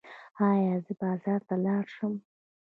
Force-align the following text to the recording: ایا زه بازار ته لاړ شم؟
ایا 0.49 0.75
زه 0.85 0.93
بازار 1.01 1.39
ته 1.47 1.55
لاړ 1.65 1.85
شم؟ 1.95 2.13